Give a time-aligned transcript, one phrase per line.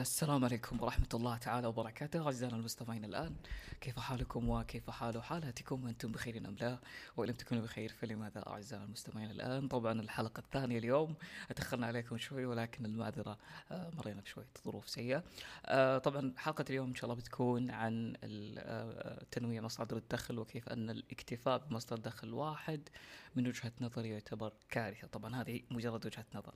[0.00, 2.26] السلام عليكم ورحمة الله تعالى وبركاته.
[2.26, 3.34] أعزائنا المستمعين الآن
[3.80, 6.78] كيف حالكم وكيف حال حالاتكم أنتم بخير أم لا؟
[7.16, 11.14] وإن لم تكونوا بخير فلماذا أعزائنا المستمعين الآن؟ طبعا الحلقة الثانية اليوم
[11.56, 13.38] تأخرنا عليكم شوي ولكن المعذرة
[13.70, 15.24] آه، مرينا بشوية ظروف سيئة.
[15.66, 18.16] آه، طبعا حلقة اليوم إن شاء الله بتكون عن
[18.58, 22.88] آه، تنويع مصادر الدخل وكيف أن الاكتفاء بمصدر دخل واحد
[23.36, 25.06] من وجهة نظري يعتبر كارثة.
[25.06, 26.54] طبعا هذه مجرد وجهة نظر.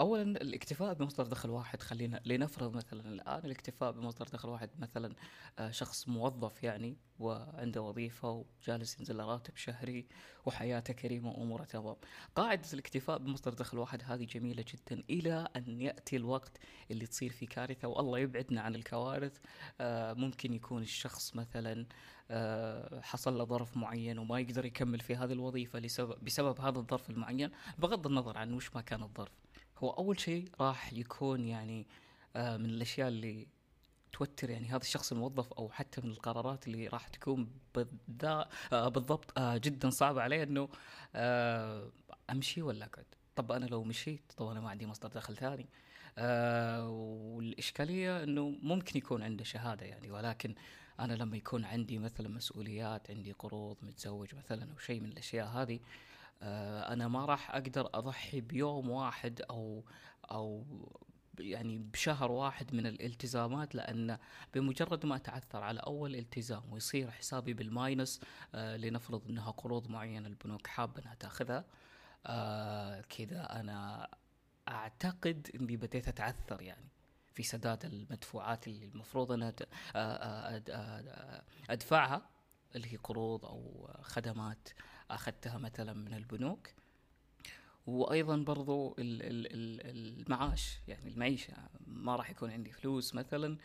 [0.00, 5.14] اولا الاكتفاء بمصدر دخل واحد خلينا لنفرض مثلا الآن الاكتفاء بمصدر دخل واحد مثلا
[5.58, 10.06] آه، شخص موظف يعني وعنده وظيفة وجالس ينزل راتب شهري
[10.46, 11.96] وحياته كريمة وأموره تمام.
[12.34, 16.58] قاعدة الاكتفاء بمصدر دخل واحد هذه جميلة جدا إلى أن يأتي الوقت
[16.90, 19.38] اللي تصير فيه كارثة والله يبعدنا عن الكوارث
[19.80, 21.86] آه، ممكن يكون الشخص مثلا
[22.30, 27.10] آه، حصل له ظرف معين وما يقدر يكمل في هذه الوظيفة لسبب بسبب هذا الظرف
[27.10, 29.49] المعين بغض النظر عن وش ما كان الظرف.
[29.80, 31.86] هو أول شيء راح يكون يعني
[32.36, 33.46] آه، من الأشياء اللي
[34.12, 37.50] توتر يعني هذا الشخص الموظف أو حتى من القرارات اللي راح تكون
[38.22, 40.68] آه، بالضبط آه، جدا صعبه عليه إنه
[42.30, 45.68] أمشي ولا أقعد؟ طب أنا لو مشيت طب أنا ما عندي مصدر دخل ثاني.
[46.18, 50.54] آه والإشكالية إنه ممكن يكون عنده شهادة يعني ولكن
[51.00, 55.80] أنا لما يكون عندي مثلا مسؤوليات عندي قروض متزوج مثلا أو شيء من الأشياء هذه
[56.42, 59.84] أنا ما راح أقدر أضحي بيوم واحد أو
[60.30, 60.66] أو
[61.38, 64.18] يعني بشهر واحد من الالتزامات لأن
[64.54, 68.20] بمجرد ما أتعثر على أول التزام ويصير حسابي بالماينس
[68.54, 71.64] آه لنفرض إنها قروض معينة البنوك حابة إنها تأخذها
[72.26, 74.08] آه كذا أنا
[74.68, 76.88] أعتقد إني بديت أتعثر يعني
[77.34, 82.22] في سداد المدفوعات اللي المفروض أنا آه، آه، آه، أدفعها
[82.74, 84.68] اللي هي قروض أو خدمات
[85.14, 86.68] أخذتها مثلا من البنوك.
[87.86, 91.52] وأيضا برضو ال- ال- ال- المعاش يعني المعيشة.
[91.86, 93.56] ما راح يكون عندي فلوس مثلا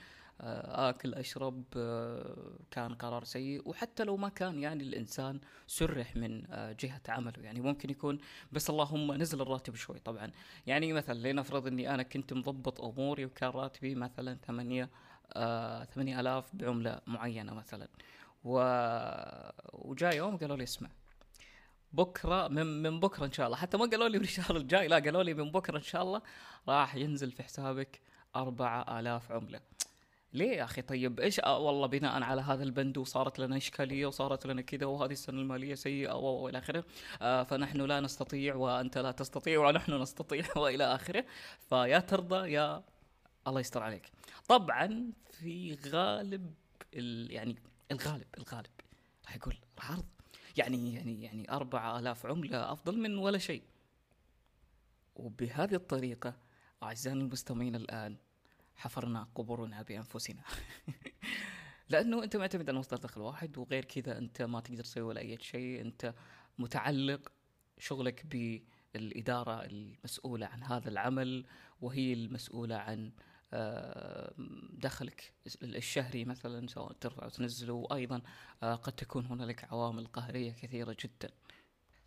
[0.41, 3.69] آه، آكل أشرب آه، كان قرار سيء.
[3.69, 7.43] وحتى لو ما كان يعني الإنسان سرح من آه، جهة عمله.
[7.43, 8.17] يعني ممكن يكون
[8.51, 10.31] بس اللهم نزل الراتب شوي طبعا.
[10.67, 14.89] يعني مثلا لنفرض إني أنا كنت مضبط أموري وكان راتبي مثلا ثمانية
[15.33, 17.87] آه، ثمانية آلاف بعملة معينة مثلا.
[18.43, 18.57] و...
[19.73, 20.89] وجاء يوم قالوا لي اسمع
[21.95, 23.57] بكرة من من بكرة إن شاء الله.
[23.57, 26.21] حتى ما قالوا لي من الشهر الجاي لا قالوا لي من بكرة إن شاء الله
[26.67, 28.01] راح ينزل في حسابك
[28.35, 29.59] أربعة آلاف عملة.
[30.33, 34.45] ليه يا أخي؟ طيب إيش آه والله بناء على هذا البند وصارت لنا إشكالية وصارت
[34.45, 36.83] لنا كذا وهذه السنة المالية سيئة وإلى آخره.
[37.21, 41.25] آه فنحن لا نستطيع وأنت لا تستطيع ونحن نستطيع وإلى آخره.
[41.69, 42.83] فيا ترضى يا
[43.47, 44.11] الله يستر عليك.
[44.47, 46.53] طبعا في غالب
[46.93, 47.55] ال يعني
[47.91, 48.71] الغالب الغالب
[49.25, 50.14] راح يقول راح أرضى.
[50.57, 53.63] يعني يعني يعني أربعة آلاف عملة أفضل من ولا شيء.
[55.15, 56.37] وبهذه الطريقة
[56.83, 58.17] أعزائنا المستمعين الآن
[58.75, 60.41] حفرنا قبورنا بأنفسنا.
[61.89, 65.37] لأنه أنت معتمد على مصدر دخل واحد وغير كذا أنت ما تقدر تسوي ولا أي
[65.41, 65.81] شيء.
[65.81, 66.13] أنت
[66.59, 67.31] متعلق
[67.77, 71.45] شغلك بالإدارة المسؤولة عن هذا العمل
[71.81, 73.11] وهي المسؤولة عن
[74.73, 75.33] دخلك
[75.63, 78.21] الشهري مثلا سواء ترفع وتنزله وأيضا
[78.63, 81.29] آه، قد تكون هنالك عوامل قهرية كثيرة جدا.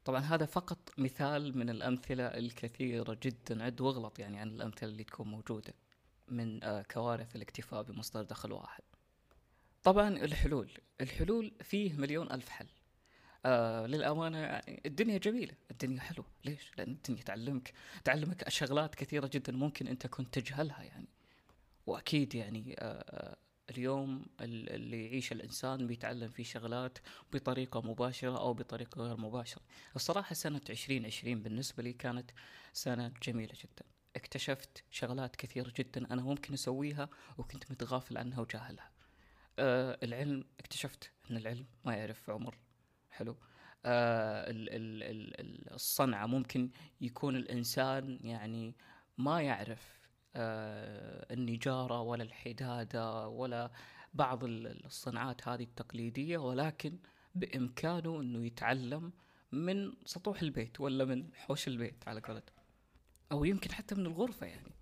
[0.04, 5.28] طبعا هذا فقط مثال من الأمثلة الكثيرة جدا عد واغلط يعني عن الأمثلة اللي تكون
[5.28, 5.74] موجودة
[6.28, 8.82] من آه، كوارث الاكتفاء بمصدر دخل واحد.
[9.82, 10.70] طبعا الحلول،
[11.00, 12.66] الحلول فيه مليون ألف حل.
[13.46, 17.72] آه يعني الدنيا جميلة، الدنيا حلوة، ليش؟ لأن الدنيا تعلمك
[18.04, 21.08] تعلمك شغلات كثيرة جدا ممكن أنت كنت تجهلها يعني.
[21.88, 23.36] وأكيد يعني آه، آه،
[23.70, 26.98] اليوم ال- اللي يعيش الإنسان بيتعلم فيه شغلات
[27.32, 29.62] بطريقة مباشرة أو بطريقة غير مباشرة.
[29.96, 32.30] الصراحة سنة 2020 بالنسبة لي كانت
[32.72, 33.84] سنة جميلة جدا.
[34.16, 38.90] اكتشفت شغلات كثيرة جدا أنا ممكن أسويها وكنت متغافل عنها وجاهلها.
[39.58, 42.58] آه العلم اكتشفت إن العلم ما يعرف عمر
[43.10, 43.36] حلو
[43.84, 46.70] آه ال ال ال ال- الصنعة ممكن
[47.00, 48.74] يكون الإنسان يعني
[49.18, 49.97] ما يعرف
[50.36, 53.70] آه النجارة ولا الحدادة ولا
[54.14, 56.98] بعض ال- الصناعات هذه التقليدية ولكن
[57.34, 59.12] بإمكانه إنه يتعلم
[59.52, 62.64] من سطوح البيت ولا من حوش البيت على قولتهم.
[63.32, 64.72] أو يمكن حتى من الغرفة يعني.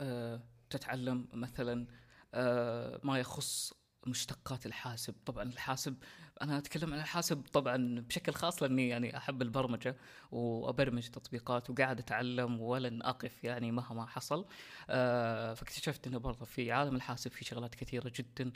[0.00, 1.86] آه تتعلم مثلا
[2.34, 3.74] آه ما يخص
[4.06, 5.14] مشتقات الحاسب.
[5.26, 5.96] طبعا الحاسب
[6.42, 9.96] أنا أتكلم عن الحاسب طبعا بشكل خاص لأني يعني أحب البرمجة
[10.32, 14.46] وأبرمج تطبيقات وقاعد أتعلم ولن أقف يعني مهما حصل.
[14.90, 18.52] آه فاكتشفت إنه برضه في عالم الحاسب في شغلات كثيرة جدا.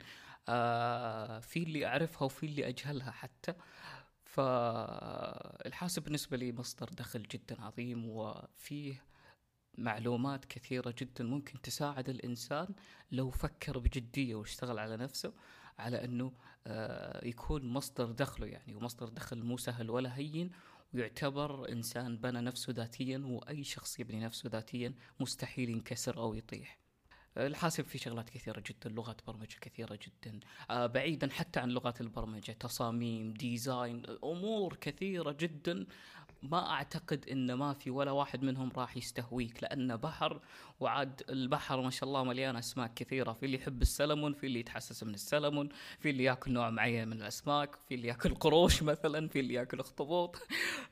[0.49, 3.53] آه في اللي أعرفها وفي اللي أجهلها حتى.
[4.25, 9.03] فالحاسب بالنسبة لي مصدر دخل جدا عظيم وفيه
[9.77, 12.67] معلومات كثيرة جدا ممكن تساعد الإنسان
[13.11, 15.33] لو فكر بجدية واشتغل على نفسه
[15.79, 16.31] على أنه
[16.67, 20.51] آه، يكون مصدر دخله يعني ومصدر دخل مو سهل ولا هين
[20.93, 26.79] ويعتبر إنسان بنى نفسه ذاتيا وأي شخص يبني نفسه ذاتيا مستحيل ينكسر أو يطيح.
[27.37, 30.39] الحاسب في شغلات كثيرة جدا لغات برمجة كثيرة جدا
[30.69, 35.85] آه بعيدا حتى عن لغات البرمجة تصاميم design أمور كثيرة جدا
[36.43, 40.41] ما أعتقد إن ما في ولا واحد منهم راح يستهويك لأنه بحر
[40.79, 45.03] وعاد البحر ما شاء الله مليان أسماك كثيرة في اللي يحب السلمون في اللي يتحسس
[45.03, 45.69] من السلمون
[45.99, 49.79] في اللي ياكل نوع معين من الأسماك في اللي ياكل قروش مثلا في اللي ياكل
[49.79, 50.39] اخطبوط.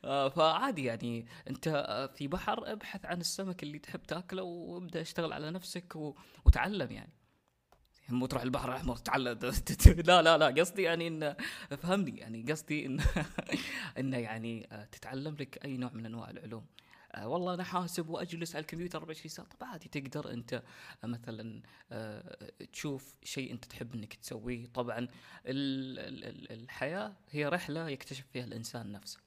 [0.05, 5.33] آه، فعادي يعني أنت آه، في بحر ابحث عن السمك اللي تحب تاكله وابدأ اشتغل
[5.33, 5.95] على نفسك
[6.45, 7.16] وتعلم يعني.
[8.09, 9.39] مو تروح البحر الأحمر تعلم
[10.07, 11.35] لا لا لا قصدي يعني إن
[11.77, 12.99] فهمني يعني قصدي إن
[13.99, 16.65] انه يعني آه، تتعلم لك أي نوع من أنواع العلوم.
[17.15, 19.47] آه والله أنا حاسب وأجلس على الكمبيوتر 24 ساعة.
[19.47, 20.63] طب عادي تقدر أنت
[21.03, 21.61] مثلا
[21.91, 24.65] آه تشوف شيء أنت تحب إنك تسويه.
[24.65, 25.09] طبعا ال
[25.99, 29.26] ال الحياة هي رحلة يكتشف فيها الإنسان نفسه.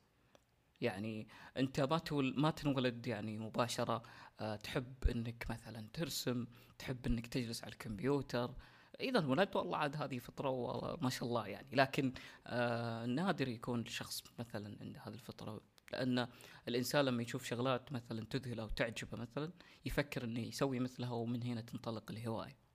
[0.81, 2.01] يعني انت ما
[2.37, 4.03] ما تنولد يعني مباشرة
[4.41, 6.47] آه تحب انك مثلا ترسم
[6.79, 8.55] تحب انك تجلس على الكمبيوتر.
[9.01, 11.69] إذا انولدت والله عاد هذه فطرة وما شاء الله يعني.
[11.73, 12.13] لكن
[12.47, 15.61] آه نادر يكون شخص مثلا عنده هذه الفطرة
[15.93, 16.29] لأن
[16.69, 19.53] الإنسان لما يشوف شغلات مثلا تذهله أو تعجبه مثلا
[19.85, 22.70] يفكر إنه يسوي مثلها ومن هنا تنطلق الهواية.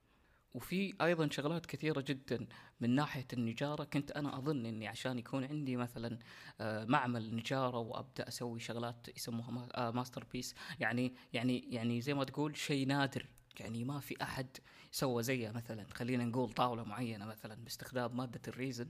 [0.54, 2.46] وفي أيضا شغلات كثيرة جدا
[2.80, 3.84] من ناحية النجارة.
[3.84, 6.18] كنت أنا أظن إني عشان يكون عندي مثلا
[6.60, 12.86] آه، معمل نجارة وأبدأ أسوي شغلات يسموها masterpiece يعني يعني يعني زي ما تقول شيء
[12.86, 13.26] نادر.
[13.60, 14.46] يعني ما في أحد
[14.90, 15.86] سوى زيها مثلا.
[15.94, 18.88] خلينا نقول طاولة معينة مثلا باستخدام مادة ال resin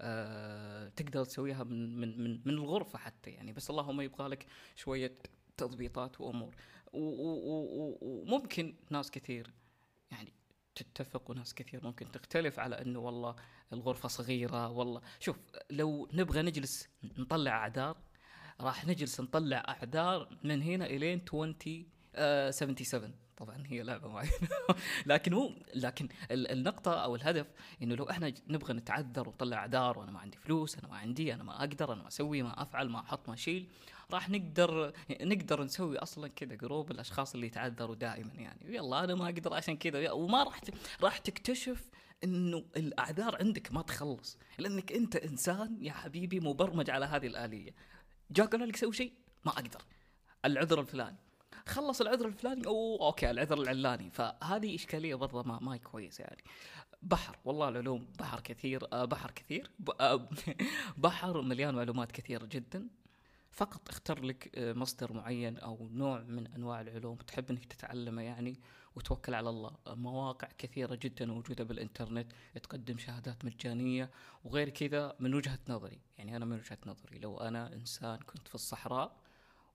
[0.00, 3.52] آه تقدر تسويها من من من من الغرفة حتى يعني.
[3.52, 5.18] بس اللهم يبغى لك شوية
[5.56, 6.54] تضبيطات وأمور.
[6.92, 9.52] وممكن ناس كثير
[10.10, 10.32] يعني
[10.82, 13.36] تتفق وناس كثير ممكن تختلف على إنه والله
[13.72, 15.36] الغرفة صغيرة والله شوف
[15.70, 16.88] لو نبغى نجلس
[17.18, 17.96] نطلع أعذار
[18.60, 21.54] راح نجلس نطلع أعذار من هنا إلين 20
[22.14, 24.32] آه 77 طبعا هي لعبة معينة.
[25.06, 27.46] لكن مو لكن النقطة أو الهدف
[27.82, 31.42] إنه لو إحنا نبغى نتعذر ونطلع اعذار وأنا ما عندي فلوس أنا ما عندي أنا
[31.42, 33.68] ما أقدر أنا ما أسوي ما أفعل ما أحط ما أشيل
[34.10, 38.74] راح نقدر نقدر نسوي أصلا كذا جروب الأشخاص اللي يتعذروا دائما يعني.
[38.74, 40.60] يلا أنا ما أقدر عشان كذا وما راح
[41.02, 41.90] راح تكتشف
[42.24, 44.38] إنه الأعذار عندك ما تخلص.
[44.58, 47.74] لأنك أنت إنسان يا حبيبي مبرمج على هذه الآلية.
[48.30, 49.12] جاء قال لك سوي شيء؟
[49.44, 49.82] ما أقدر.
[50.44, 51.25] العذر الفلاني.
[51.66, 54.10] خلص العذر الفلاني أو أوكي العذر العلاني.
[54.10, 56.44] فهذه إشكالية برضه ما ما كويس يعني.
[57.02, 59.70] بحر والله العلوم بحر كثير آه بحر كثير
[60.00, 60.28] آه
[60.96, 62.88] بحر مليان معلومات كثيرة جدا.
[63.50, 68.60] فقط اختر لك آه مصدر معين أو نوع من أنواع العلوم تحب إنك تتعلمه يعني
[68.96, 69.76] وتوكل على الله.
[69.88, 72.32] مواقع كثيرة جدا موجودة بالإنترنت
[72.62, 74.10] تقدم شهادات مجانية
[74.44, 76.00] وغير كذا من وجهة نظري.
[76.18, 79.25] يعني أنا من وجهة نظري لو أنا إنسان كنت في الصحراء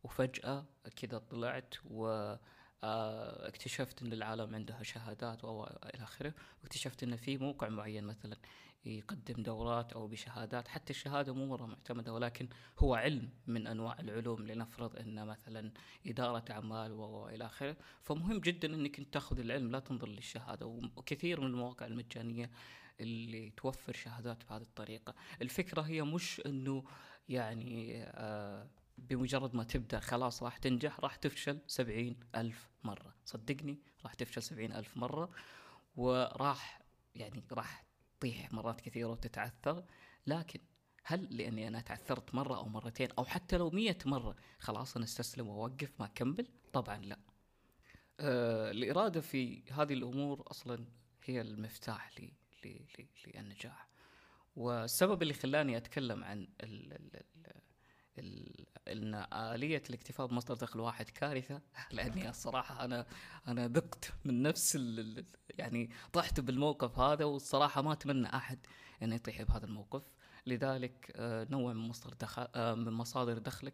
[0.04, 0.66] وفجأة
[0.96, 2.36] كذا طلعت و
[2.84, 6.34] آه، اكتشفت إن العالم عندها شهادات والى آخره.
[6.64, 8.38] واكتشفت إن في موقع معين مثلا
[8.86, 10.68] يقدم دورات أو بشهادات.
[10.68, 12.50] حتى الشهادة مو مرة معتمدة ولكن
[12.80, 15.72] هو علم من أنواع العلوم لنفرض إن مثلا
[16.08, 17.78] إدارة أعمال والى آخره.
[18.02, 20.66] فمهم جدا إنك أنت تاخذ العلم لا تنظر للشهادة.
[20.96, 22.52] وكثير من المواقع المجانية
[23.00, 25.16] اللي توفر شهادات بهذه الطريقة.
[25.42, 26.84] الفكرة هي مش إنه
[27.30, 28.68] يعني آه
[29.10, 33.16] بمجرد ما تبدأ خلاص راح تنجح راح تفشل سبعين ألف مرة.
[33.26, 35.32] صدقني راح تفشل سبعين ألف مرة
[35.96, 36.82] وراح
[37.16, 37.86] يعني راح
[38.20, 39.84] تطيح مرات كثيرة وتتعثر.
[40.28, 40.60] لكن
[41.04, 45.48] هل لأني أنا تعثرت مرة أو مرتين أو حتى لو مية مرة خلاص أنا استسلم
[45.48, 47.20] وأوقف ما أكمل؟ طبعا لا.
[48.20, 50.86] آه الإرادة في هذه الأمور أصلا
[51.26, 52.34] هي المفتاح لي
[53.26, 53.88] للنجاح.
[54.56, 57.62] والسبب اللي خلاني أتكلم عن ال ال ال
[58.20, 63.06] إن آلية الاكتفاء بمصدر دخل واحد كارثة لأني الصراحة أنا
[63.48, 64.76] أنا ذقت من نفس
[65.50, 68.60] يعني طحت بالموقف هذا والصراحة ما أتمنى أحد
[69.04, 70.04] انه يطيح بهذا الموقف
[70.46, 73.74] لذلك آه، نوع من مصدر دخل آه، من مصادر دخلك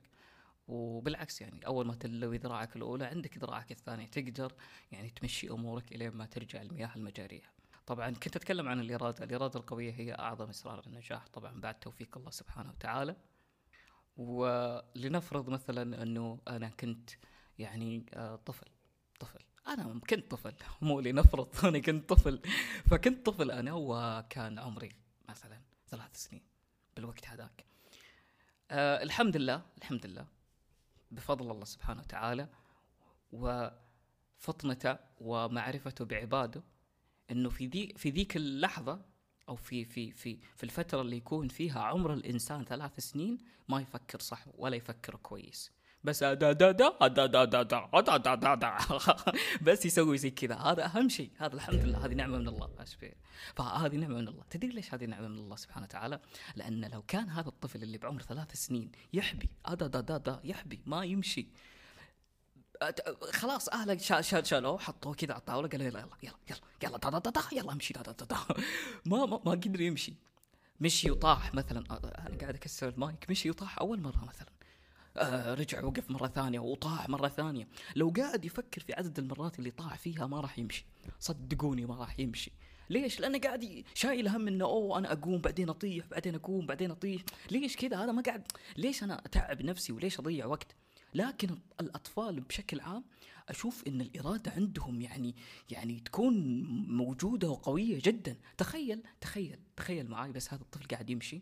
[0.67, 4.53] وبالعكس يعني أول ما تلوي ذراعك الأولى عندك ذراعك الثانية تقدر
[4.91, 7.51] يعني تمشي أمورك إلين ما ترجع المياه المجارية.
[7.85, 12.31] طبعا كنت أتكلم عن الإرادة، الإرادة القوية هي أعظم اسرار النجاح طبعا بعد توفيق الله
[12.31, 13.15] سبحانه وتعالى.
[14.17, 17.09] ولنفرض مثلا أنه أنا كنت
[17.59, 18.67] يعني آه، طفل
[19.19, 19.39] طفل.
[19.67, 22.41] أنا كنت طفل مو لنفرض أنا كنت طفل.
[22.85, 24.91] فكنت طفل أنا وكان عمري
[25.29, 26.43] مثلا ثلاث سنين
[26.95, 27.65] بالوقت هذاك.
[28.71, 30.27] أه الحمد لله الحمد لله
[31.11, 32.49] بفضل الله سبحانه وتعالى
[33.31, 36.63] وفطنته ومعرفته بعباده
[37.31, 39.01] إنه في ذي في ذيك اللحظة
[39.49, 43.37] أو في في في في الفترة اللي يكون فيها عمر الانسان ثلاث سنين
[43.69, 45.71] ما يفكر صح ولا يفكر كويس
[46.03, 47.63] بس دا دا دا دا دا دا دا
[48.01, 48.77] دا دا دا دا
[49.61, 52.69] بس يسوي زي كذا هذا اهم شيء هذا الحمد لله هذه نعمه من الله
[53.55, 56.19] فهذه نعمه من الله تدري ليش هذه نعمه من الله سبحانه وتعالى
[56.55, 60.81] لأن لو كان هذا الطفل اللي بعمر ثلاث سنين يحبي دا دا دا دا يحبي
[60.85, 61.47] ما يمشي
[63.33, 67.29] خلاص اهله شال شالوه حطوه كذا على الطاولة قالوا يلا يلا يلا يلا دا دا
[67.29, 68.37] دا يلا امشي دا دا دا.
[69.05, 70.13] ما ما, ما قدر يمشي
[70.81, 74.49] مشي وطاح مثلا أنا قاعد أكسر المايك مشي وطاح أول مرة مثلا
[75.17, 79.71] آه رجع وقف مرة ثانية وطاح مرة ثانية لو قاعد يفكر في عدد المرات اللي
[79.71, 80.85] طاح فيها ما راح يمشي
[81.19, 82.51] صدقوني ما راح يمشي
[82.89, 87.21] ليش؟ لأنه قاعد شايل هم إنه أوه أنا أقوم بعدين أطيح بعدين أقوم بعدين أطيح،
[87.51, 90.75] ليش كذا؟ هذا ما قاعد ليش أنا أتعب نفسي وليش أضيع وقت؟
[91.13, 93.03] لكن الأطفال بشكل عام
[93.49, 95.35] أشوف إن الإرادة عندهم يعني
[95.69, 98.37] يعني تكون موجودة وقوية جدا.
[98.57, 101.41] تخيل تخيل تخيل معي بس هذا الطفل قاعد يمشي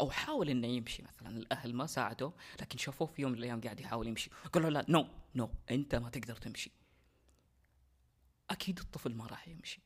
[0.00, 1.36] أو حاول إنه يمشي مثلا.
[1.36, 4.30] الأهل ما ساعدوه لكن شافوه في يوم من الأيام قاعد يحاول يمشي.
[4.52, 6.70] قالوا لا نو نو أنت ما تقدر تمشي.
[8.50, 9.80] أكيد الطفل ما راح يمشي.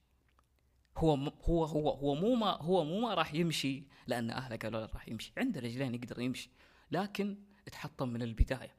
[0.96, 4.92] هو هو هو هو مو ما هو مو ما راح يمشي لأن أهله قالوا له
[4.92, 5.32] راح يمشي.
[5.38, 6.50] عنده رجلين يقدر يمشي.
[6.90, 8.77] لكن اتحطم من البداية.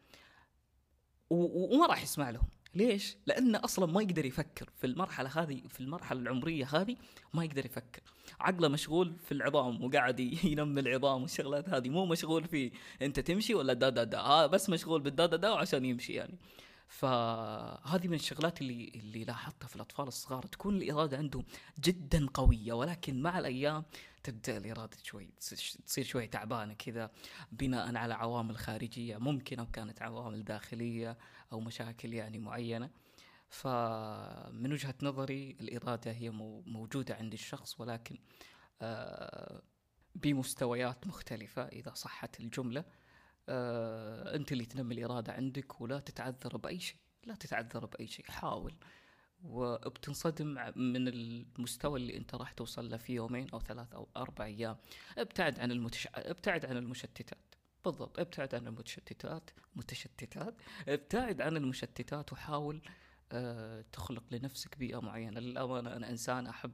[1.29, 2.47] وما راح يسمع لهم.
[2.75, 6.95] ليش؟ لأنه أصلا ما يقدر يفكر في المرحلة هذه في المرحلة العمرية هذه
[7.33, 8.01] ما يقدر يفكر.
[8.39, 11.89] عقله مشغول في العظام وقاعد ينمي العظام والشغلات هذه.
[11.89, 12.71] مو مشغول في
[13.01, 14.17] أنت تمشي ولا دا دا دا.
[14.17, 16.37] آه بس مشغول بالدا دا دا عشان يمشي يعني.
[16.89, 20.43] فهذه من الشغلات اللي اللي لاحظتها في الأطفال الصغار.
[20.43, 21.45] تكون الإرادة عندهم
[21.79, 23.83] جدا قوية ولكن مع الأيام
[24.23, 25.29] تبدأ الإرادة شوي
[25.85, 27.11] تصير شوي تعبانة كذا
[27.51, 31.17] بناء على عوامل خارجية ممكن أو كانت عوامل داخلية
[31.51, 32.89] أو مشاكل يعني معينة.
[33.49, 36.29] فمن وجهة نظري الإرادة هي
[36.65, 38.17] موجودة عند الشخص ولكن
[38.81, 39.61] آه،
[40.15, 42.85] بمستويات مختلفة إذا صحت الجملة.
[43.49, 48.73] آه، أنت اللي تنمي الإرادة عندك ولا تتعذر بأي شيء لا تتعذر بأي شيء حاول.
[49.43, 54.77] وبتنصدم من المستوى اللي أنت راح توصل له في يومين أو ثلاث أو أربع أيام.
[55.17, 56.07] ابتعد عن المتش...
[56.15, 57.55] ابتعد عن المشتتات.
[57.85, 60.55] بالضبط ابتعد عن المتشتتات متشتتات.
[60.87, 62.81] ابتعد عن المشتتات وحاول
[63.31, 65.39] أه تخلق لنفسك بيئة معينة.
[65.39, 66.73] للأمانة أنا إنسان أحب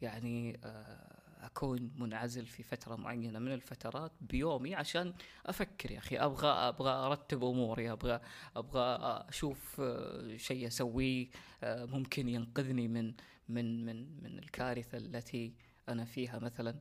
[0.00, 5.14] يعني أه أكون منعزل في فترة معينة من الفترات بيومي عشان
[5.46, 8.20] أفكر يا أخي أبغى أبغى أرتب أموري أبغى
[8.56, 11.28] أبغى أشوف آه، شيء أسويه
[11.62, 13.14] آه، ممكن ينقذني من
[13.48, 15.54] من من من الكارثة التي
[15.88, 16.80] أنا فيها مثلا.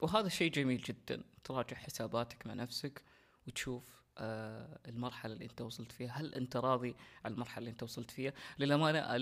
[0.00, 3.02] وهذا شيء جميل جدا تراجع حساباتك مع نفسك
[3.46, 8.32] وتشوف المرحلة اللي انت وصلت فيها؟ هل انت راضي عن المرحلة اللي انت وصلت فيها؟
[8.58, 9.16] للأمانة آه،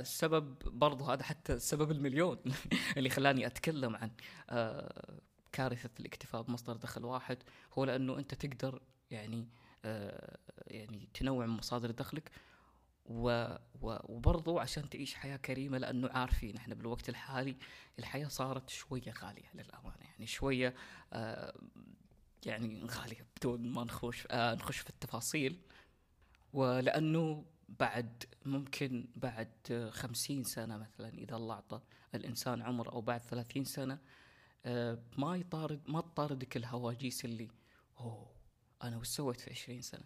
[0.00, 2.38] السبب برضو هذا حتى السبب المليون
[2.96, 4.10] اللي خلاني أتكلم عن
[4.50, 5.20] آه،
[5.52, 7.38] كارثة الاكتفاء بمصدر دخل واحد
[7.72, 9.48] هو لأنه انت تقدر يعني
[10.66, 12.30] يعني تنوع من مصادر دخلك
[13.08, 17.56] و وبرضو عشان تعيش حياة كريمة لأنه عارفين إحنا بالوقت الحالي
[17.98, 20.74] الحياة صارت شوية غالية للأمانة يعني شوية
[22.46, 25.60] يعني غالية بدون ما نخش آه نخش في التفاصيل.
[26.52, 31.80] ولأنه بعد ممكن بعد خمسين سنة مثلا إذا الله أعطى
[32.14, 33.98] الإنسان عمر أو بعد ثلاثين سنة
[34.66, 37.48] آه ما يطارد ما تطاردك الهواجيس اللي
[38.00, 38.38] أوه
[38.82, 40.04] أنا وش سويت في عشرين سنة؟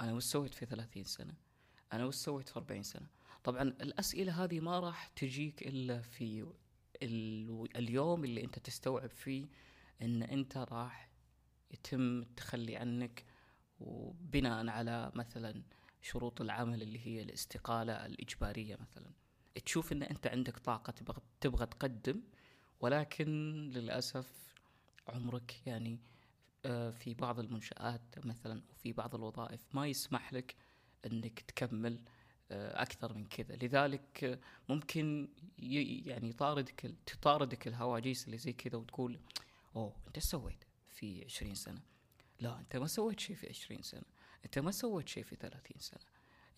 [0.00, 1.34] أنا وش سويت في ثلاثين سنة؟
[1.92, 3.06] أنا وش سويت في أربعين سنة؟
[3.44, 6.46] طبعا الأسئلة هذه ما راح تجيك إلا في
[7.76, 9.46] اليوم اللي أنت تستوعب فيه
[10.02, 11.11] أن أنت راح
[11.72, 13.24] يتم التخلي عنك
[13.80, 15.62] وبناء على مثلا
[16.02, 19.10] شروط العمل اللي هي الاستقالة الإجبارية مثلا.
[19.64, 22.22] تشوف إن أنت عندك طاقة تبغى, تبغى تقدم
[22.80, 23.28] ولكن
[23.74, 24.54] للأسف
[25.08, 25.98] عمرك يعني
[26.64, 30.56] آه، في بعض المنشآت مثلا وفي بعض الوظائف ما يسمح لك
[31.06, 32.04] إنك تكمل
[32.50, 33.56] آه، أكثر من كذا.
[33.56, 39.20] لذلك ممكن يعني يطاردك تطاردك الهواجيس اللي زي كذا وتقول
[39.76, 41.82] أوه أنت سويت؟ في عشرين سنة.
[42.40, 44.04] لا أنت ما سويت شيء في عشرين سنة.
[44.44, 46.00] أنت ما سويت شيء في ثلاثين سنة.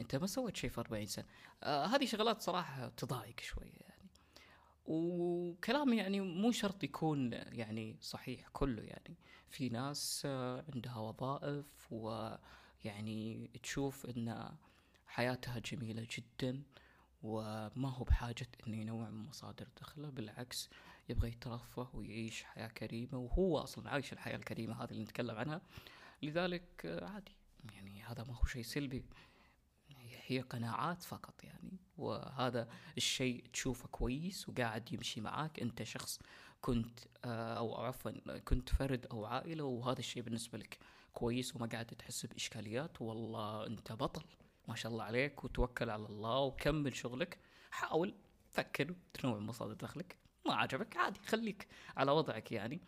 [0.00, 1.26] أنت ما سويت شيء في أربعين سنة.
[1.62, 4.10] آه هذه شغلات صراحة تضايق شوية يعني.
[4.86, 9.16] وكلام يعني مو شرط يكون يعني صحيح كله يعني.
[9.48, 14.56] في ناس آه عندها وظائف ويعني تشوف إن
[15.06, 16.62] حياتها جميلة جدا
[17.22, 20.10] وما هو بحاجة إنه ينوع من مصادر دخله.
[20.10, 20.70] بالعكس
[21.08, 25.60] يبغى يترفه ويعيش حياة كريمة وهو أصلا عايش الحياة الكريمة هذه اللي نتكلم عنها.
[26.22, 27.36] لذلك عادي.
[27.72, 29.04] يعني هذا ما هو شيء سلبي.
[30.26, 31.78] هي قناعات فقط يعني.
[31.96, 35.60] وهذا الشيء تشوفه كويس وقاعد يمشي معاك.
[35.60, 36.20] أنت شخص
[36.60, 40.78] كنت آه، أو عفوا كنت فرد أو عائلة وهذا الشيء بالنسبة لك
[41.12, 43.02] كويس وما قاعد تحس بإشكاليات.
[43.02, 44.24] والله أنت بطل.
[44.68, 47.38] ما شاء الله عليك وتوكل على الله وكمل شغلك.
[47.70, 48.14] حاول
[48.50, 50.23] فكر تنوع مصادر دخلك.
[50.46, 52.80] ما عجبك عادي خليك على وضعك يعني.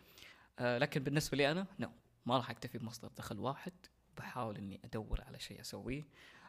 [0.59, 1.91] آه لكن بالنسبة لي أنا نو
[2.25, 3.73] ما راح أكتفي بمصدر دخل واحد.
[4.17, 6.07] بحاول إني أدور على شيء أسويه.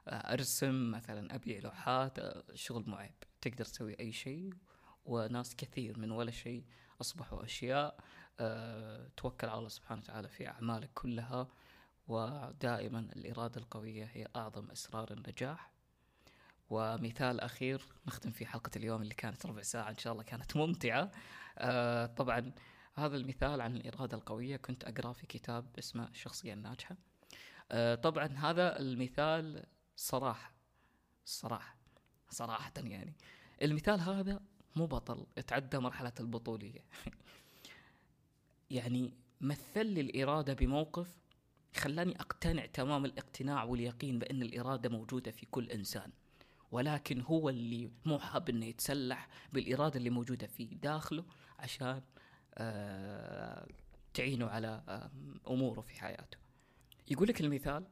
[0.09, 4.53] آه أرسم مثلا أبيع لوحات آه شغل معيب تقدر تسوي أي شيء.
[5.05, 6.65] وناس كثير من ولا شيء
[7.01, 7.99] أصبحوا أشياء.
[8.41, 11.49] أه توكل على الله سبحانه وتعالى في أعمالك كلها.
[12.09, 15.71] ودائما الإرادة القوية هي أعظم اسرار النجاح.
[16.71, 21.11] ومثال أخير نختم في حلقة اليوم اللي كانت ربع ساعة إن شاء الله كانت ممتعة.
[21.59, 22.53] أه طبعا
[22.95, 24.57] هذا المثال عن الإرادة القوية.
[24.57, 26.97] كنت اقراه في كتاب اسمه الشخصيه الناجحة.
[27.73, 30.53] أه طبعا هذا المثال صراحة
[31.25, 31.77] صراحة
[32.31, 33.15] صراحة يعني.
[33.63, 34.41] المثال هذا
[34.77, 36.85] مو بطل تعدى مرحلة البطولية.
[38.71, 41.19] يعني مثل لي الإرادة بموقف
[41.77, 46.13] خلاني أقتنع تمام الاقتناع واليقين بأن الإرادة موجودة في كل إنسان.
[46.71, 51.25] ولكن هو اللي مو حاب إنه يتسلح بالإرادة اللي موجودة في داخله
[51.59, 52.03] عشان
[52.55, 53.67] آه
[54.15, 55.11] تعينه على آه
[55.51, 56.39] أموره في حياته.
[57.11, 57.87] يقول لك المثال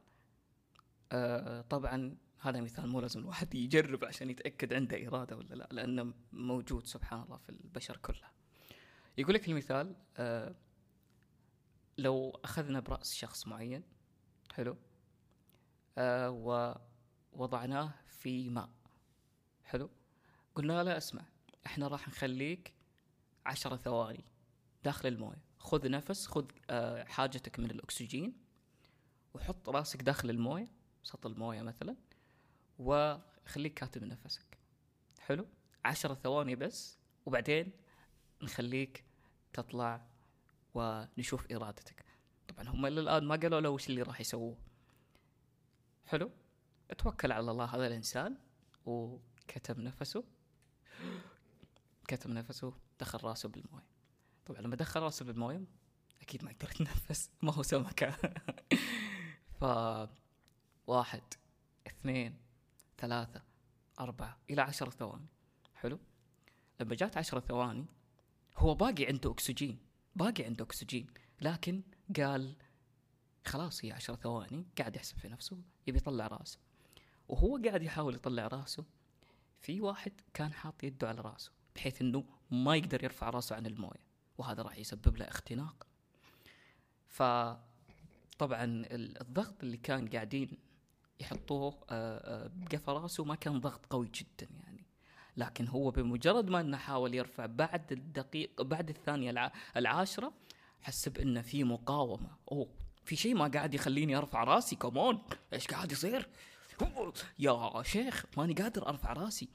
[1.13, 6.15] آه طبعا هذا مثال مو لازم الواحد يجرب عشان يتأكد عنده إرادة ولا لا لأنه
[6.33, 8.33] موجود سبحان الله في البشر كلها.
[9.19, 10.55] يقول لك المثال آه
[11.99, 13.83] لو أخذنا برأس شخص معين
[14.53, 14.77] حلو
[15.99, 16.31] آه
[17.33, 18.71] ووضعناه في ماء.
[19.65, 19.91] حلو؟
[20.55, 21.23] قلنا له اسمع
[21.67, 22.73] إحنا راح نخليك
[23.47, 24.25] عشرة ثواني
[24.85, 25.45] داخل الموية.
[25.59, 28.37] خذ نفس خذ آه حاجتك من الأكسجين
[29.35, 30.69] وحط راسك داخل الموية
[31.03, 31.97] سطح الموية مثلا
[32.79, 34.59] وخليك كاتب نفسك.
[35.19, 35.47] حلو؟
[35.85, 37.73] عشرة ثواني بس وبعدين
[38.43, 39.05] نخليك
[39.53, 40.07] تطلع
[40.75, 42.05] ونشوف إرادتك.
[42.49, 44.57] طبعا هم إلى الآن ما قالوا له وش اللي راح يسووه.
[46.07, 46.31] حلو؟
[46.99, 48.37] توكل على الله هذا الإنسان.
[48.87, 50.25] وكتم نفسه.
[52.09, 53.87] كتم نفسه دخل راسه بالموية.
[54.47, 55.65] طبعا لما دخل راسه بالموية
[56.21, 58.17] أكيد ما يقدر يتنفس ما هو سمكه
[59.61, 59.65] ف
[60.87, 61.23] واحد
[61.87, 62.39] اثنين
[62.99, 63.43] ثلاثة
[64.01, 65.27] أربعة إلى عشر ثواني.
[65.75, 65.99] حلو؟
[66.81, 67.87] لما جات عشر ثواني
[68.57, 69.79] هو باقي عنده أكسجين.
[70.17, 71.07] باقي عنده أكسجين.
[71.41, 71.83] لكن
[72.17, 72.57] قال
[73.47, 76.59] خلاص هي عشر ثواني قاعد يحسب في نفسه يبي يطلع راسه.
[77.29, 78.85] وهو قاعد يحاول يطلع راسه
[79.61, 84.07] في واحد كان حاط يده على راسه بحيث إنه ما يقدر يرفع راسه عن الموية
[84.39, 85.87] وهذا راح يسبب له اختناق.
[87.07, 87.23] ف
[88.39, 88.85] طبعا
[89.21, 90.59] الضغط اللي كان قاعدين
[91.21, 91.71] يحطوه
[92.49, 94.87] بقفا راسه ما كان ضغط قوي جدا يعني.
[95.37, 100.33] لكن هو بمجرد ما إنه حاول يرفع بعد الدقيقه بعد الثانية العاشرة
[100.81, 102.37] حس بإنه في مقاومة.
[102.53, 102.69] أوه
[103.05, 106.29] في شيء ما قاعد يخليني أرفع راسي؟ كمون إيش قاعد يصير؟
[107.39, 109.49] يا شيخ ماني قادر أرفع راسي.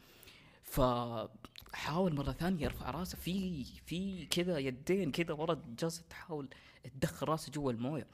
[0.64, 6.50] فحاول مرة ثانية يرفع راسه في في كذا يدين كذا ورا جالسة تحاول
[6.84, 8.08] تدخل راسه جوا الموية.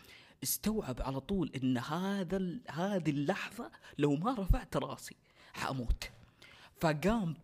[0.43, 5.15] استوعب على طول إن هذا هذه اللحظة لو ما رفعت راسي
[5.53, 6.09] حأموت.
[6.81, 7.35] فقام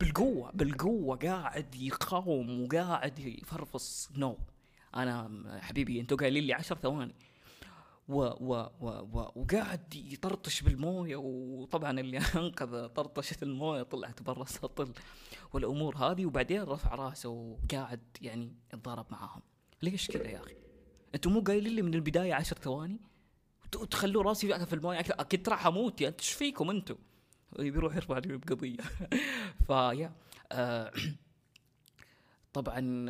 [0.00, 4.10] بالقوة بالقوة قاعد يقاوم وقاعد يفرفص.
[4.16, 4.38] نو
[4.94, 5.30] أنا
[5.62, 7.14] حبيبي أنتوا قايلين لي عشر ثواني.
[8.10, 14.92] و و و و وقاعد يطرطش بالموية وطبعا اللي أنقذ طرطشة الموية طلعت برا السطل
[15.52, 19.42] والأمور هذه وبعدين رفع راسه وقاعد يعني يتضارب معاهم
[19.82, 20.54] ليش كذا يا أخي؟
[21.14, 23.00] أنتم مو قايلين لي من البداية عشر ثواني؟
[23.90, 26.96] تخلوا راسي في الموية أكيد راح أموت يعني إيش فيكم أنتم؟
[27.58, 28.76] بيروح يرفع لي بقضية
[29.66, 30.12] فيا
[30.52, 30.92] آه
[32.52, 33.06] طبعا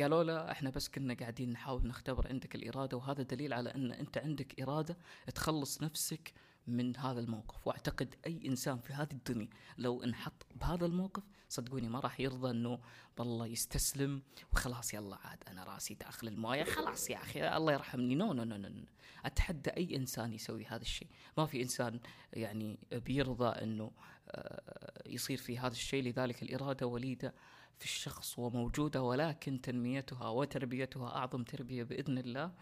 [0.00, 4.18] قالوا له إحنا بس كنا قاعدين نحاول نختبر عندك الإرادة وهذا دليل على إن أنت
[4.18, 4.96] عندك إرادة
[5.34, 6.32] تخلص نفسك
[6.66, 7.66] من هذا الموقف.
[7.66, 12.78] وأعتقد أي إنسان في هذه الدنيا لو انحط بهذا الموقف صدقوني ما راح يرضى إنه
[13.18, 18.14] والله يستسلم وخلاص يلا عاد أنا راسي داخل الموية خلاص يا أخي الله يرحمني.
[18.14, 18.84] no no no no
[19.24, 21.08] أتحدى أي إنسان يسوي هذا الشيء.
[21.38, 22.00] ما في إنسان
[22.32, 23.90] يعني بيرضى إنه
[24.28, 26.02] آه، يصير في هذا الشيء.
[26.02, 27.34] لذلك الإرادة وليدة
[27.78, 32.52] في الشخص وموجودة ولكن تنميتها وتربيتها أعظم تربية بإذن الله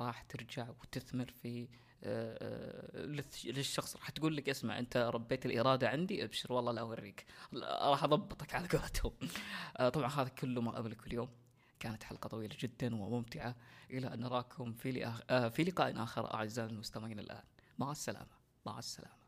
[0.00, 1.68] راح ترجع وتثمر في
[2.06, 2.38] آه،
[2.94, 3.06] آه،
[3.44, 3.96] للشخص.
[3.96, 7.26] راح تقول لك اسمع أنت ربيت الإرادة عندي أبشر والله لا أوريك.
[7.62, 9.12] راح أضبطك على قولتهم.
[9.76, 11.28] آه، طبعا هذا كله ما املك اليوم.
[11.80, 13.56] كانت حلقة طويلة جدا وممتعة.
[13.90, 15.12] إلى أن نراكم في
[15.50, 17.42] في لقاء آخر أعزائي المستمعين الآن.
[17.78, 18.36] مع السلامة.
[18.66, 19.23] مع السلامة.